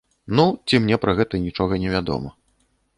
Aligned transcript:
Ну, 0.37 0.45
ці 0.67 0.79
мне 0.85 0.99
пра 1.05 1.15
гэта 1.21 1.43
нічога 1.45 1.73
не 1.85 1.89
вядома. 1.97 2.29